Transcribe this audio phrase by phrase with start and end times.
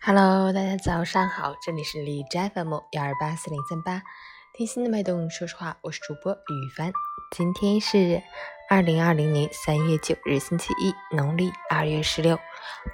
[0.00, 4.02] Hello，大家早上好，这里是李斋 FM 幺二八四零三八，
[4.54, 6.92] 听心的脉动，说实话，我是主播雨帆。
[7.36, 8.22] 今天是
[8.70, 12.38] 二零二零年三月九日，星期一，农历二月十六。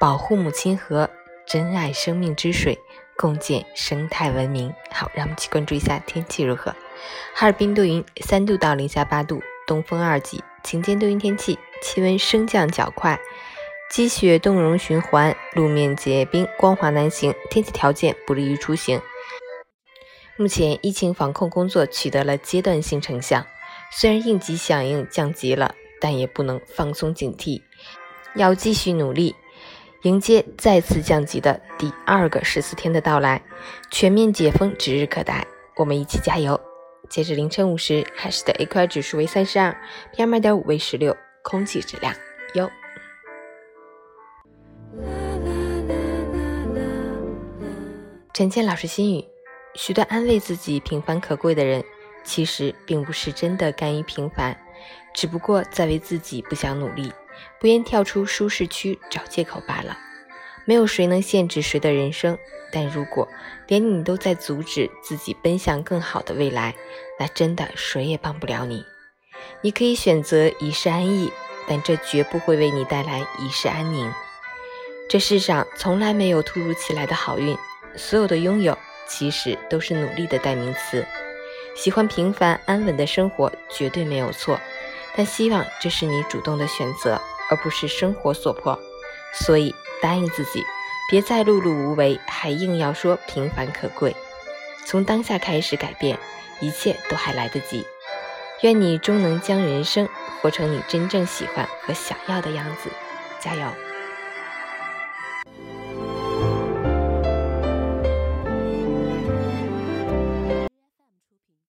[0.00, 1.10] 保护母亲河，
[1.46, 2.78] 珍爱生命之水，
[3.18, 4.74] 共建生态文明。
[4.90, 6.74] 好，让我们一起关注一下天气如何。
[7.34, 13.20] 哈尔滨多云，三度到零下八度，东风二级，晴间多云天气，气温升降较快。
[13.94, 19.00] 积雪冻融循环，路面结冰，光滑难行，天气条件不利于出行。
[20.36, 23.46] 目前疫情防控工作取得了阶段性成效，
[23.92, 27.62] 虽然应急响应降级了，但也不能放松警惕，
[28.34, 29.36] 要继续努力，
[30.02, 33.40] 迎接再次降级的第二个十四天的到来。
[33.92, 36.60] 全面解封指日可待，我们一起加油！
[37.08, 39.80] 截至凌晨五时，海市的 AQI 指数为三十二
[40.16, 42.12] ，PM 二点五为十六，空气质量
[42.54, 42.68] 优。
[48.34, 49.24] 陈倩老师心语：
[49.76, 51.84] 许多安慰自己平凡可贵的人，
[52.24, 54.60] 其实并不是真的甘于平凡，
[55.14, 57.12] 只不过在为自己不想努力、
[57.60, 59.96] 不愿跳出舒适区找借口罢了。
[60.64, 62.36] 没有谁能限制谁的人生，
[62.72, 63.28] 但如果
[63.68, 66.74] 连你都在阻止自己奔向更好的未来，
[67.20, 68.84] 那真的谁也帮不了你。
[69.60, 71.30] 你可以选择一世安逸，
[71.68, 74.12] 但这绝不会为你带来一世安宁。
[75.08, 77.56] 这世上从来没有突如其来的好运。
[77.96, 81.04] 所有的拥有其实都是努力的代名词。
[81.76, 84.60] 喜欢平凡安稳的生活绝对没有错，
[85.16, 88.78] 但希望这是你主动的选择，而不是生活所迫。
[89.32, 90.62] 所以答应自己，
[91.10, 94.14] 别再碌碌无为，还硬要说平凡可贵。
[94.86, 96.16] 从当下开始改变，
[96.60, 97.84] 一切都还来得及。
[98.60, 100.08] 愿你终能将人生
[100.40, 102.88] 活成你真正喜欢和想要的样子。
[103.40, 103.83] 加油！